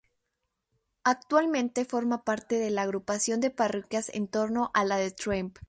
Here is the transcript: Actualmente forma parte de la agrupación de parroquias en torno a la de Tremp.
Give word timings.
Actualmente 1.03 1.85
forma 1.85 2.23
parte 2.23 2.55
de 2.57 2.71
la 2.71 2.81
agrupación 2.81 3.39
de 3.39 3.51
parroquias 3.51 4.09
en 4.11 4.27
torno 4.27 4.71
a 4.73 4.83
la 4.83 4.97
de 4.97 5.11
Tremp. 5.11 5.59